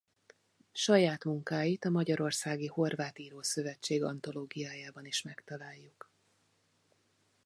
[0.71, 6.11] Saját munkáit a Magyarországi Horvát Írószövetség antológiájában is megtaláljuk.